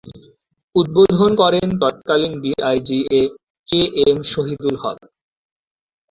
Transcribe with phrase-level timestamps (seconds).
[0.75, 3.21] উদ্বোধন করেন তৎকালীন D I G A
[3.67, 4.97] K M Shahidul Haque.